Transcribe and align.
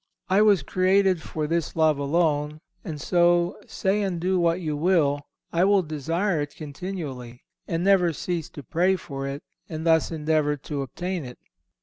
I 0.29 0.41
was 0.41 0.63
created 0.63 1.21
for 1.21 1.45
this 1.45 1.75
love 1.75 1.99
alone, 1.99 2.59
and 2.83 2.99
so, 2.99 3.57
say 3.67 4.01
and 4.01 4.19
do 4.19 4.39
what 4.39 4.59
you 4.59 4.75
will, 4.75 5.21
I 5.53 5.63
will 5.63 5.83
desire 5.83 6.41
it 6.41 6.55
continually, 6.55 7.43
and 7.67 7.83
never 7.83 8.11
cease 8.11 8.49
to 8.57 8.63
pray 8.63 8.95
for 8.95 9.27
it, 9.27 9.43
and 9.69 9.85
thus 9.85 10.09
endeavour 10.09 10.57
to 10.57 10.81
obtain 10.81 11.23
it." 11.23 11.37